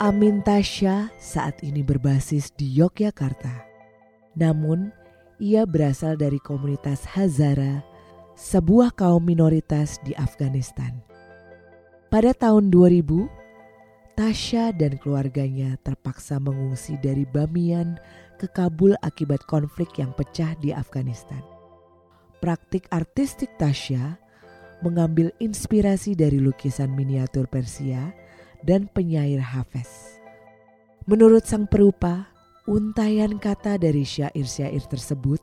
[0.00, 3.68] Amin Tasya saat ini berbasis di Yogyakarta.
[4.32, 4.88] Namun,
[5.36, 7.84] ia berasal dari komunitas Hazara,
[8.32, 10.96] sebuah kaum minoritas di Afghanistan.
[12.08, 13.28] Pada tahun 2000,
[14.16, 18.00] Tasya dan keluarganya terpaksa mengungsi dari Bamiyan
[18.40, 21.44] ke Kabul akibat konflik yang pecah di Afghanistan.
[22.40, 24.16] Praktik artistik Tasya
[24.80, 28.16] mengambil inspirasi dari lukisan miniatur Persia
[28.66, 30.20] dan penyair Hafez.
[31.08, 32.28] Menurut sang perupa,
[32.68, 35.40] untayan kata dari syair-syair tersebut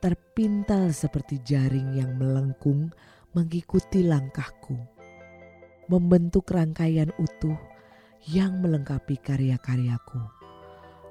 [0.00, 2.88] terpintal seperti jaring yang melengkung
[3.36, 5.00] mengikuti langkahku
[5.90, 7.58] membentuk rangkaian utuh
[8.30, 10.22] yang melengkapi karya-karyaku.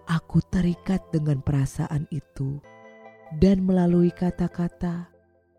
[0.08, 2.64] Aku terikat dengan perasaan itu,
[3.44, 5.12] dan melalui kata-kata,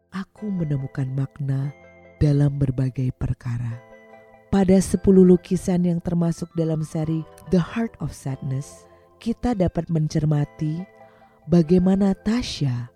[0.09, 1.69] aku menemukan makna
[2.17, 3.90] dalam berbagai perkara.
[4.51, 7.23] Pada sepuluh lukisan yang termasuk dalam seri
[7.55, 8.83] The Heart of Sadness,
[9.23, 10.83] kita dapat mencermati
[11.47, 12.91] bagaimana Tasya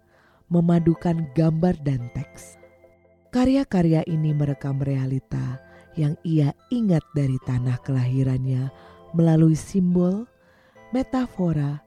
[0.51, 2.59] memadukan gambar dan teks.
[3.31, 5.63] Karya-karya ini merekam realita
[5.95, 8.75] yang ia ingat dari tanah kelahirannya
[9.15, 10.27] melalui simbol,
[10.91, 11.79] metafora,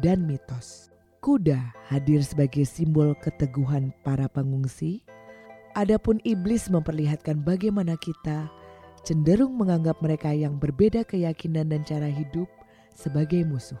[0.00, 0.88] dan mitos.
[1.20, 1.60] Kuda
[1.92, 5.04] hadir sebagai simbol keteguhan para pengungsi.
[5.76, 8.48] Adapun iblis memperlihatkan bagaimana kita
[9.02, 12.46] cenderung menganggap mereka yang berbeda keyakinan dan cara hidup
[12.92, 13.80] sebagai musuh.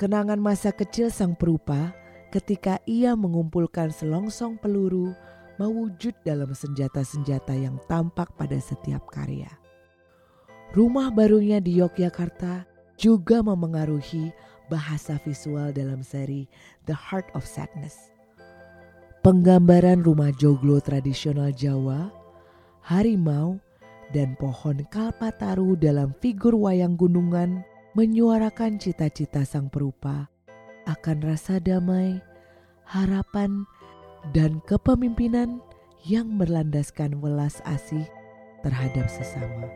[0.00, 1.92] Kenangan masa kecil sang perupa
[2.32, 5.12] ketika ia mengumpulkan selongsong peluru
[5.60, 9.52] mewujud dalam senjata-senjata yang tampak pada setiap karya.
[10.72, 12.64] Rumah barunya di Yogyakarta
[12.96, 14.32] juga memengaruhi
[14.72, 16.48] bahasa visual dalam seri
[16.88, 18.14] The Heart of Sadness.
[19.20, 22.08] Penggambaran rumah joglo tradisional Jawa,
[22.86, 23.60] harimau,
[24.10, 27.62] dan pohon kalpataru dalam figur wayang gunungan
[27.94, 30.30] menyuarakan cita-cita sang perupa
[30.86, 32.18] akan rasa damai,
[32.86, 33.66] harapan,
[34.34, 35.62] dan kepemimpinan
[36.04, 38.04] yang berlandaskan welas asih
[38.66, 39.68] terhadap sesama.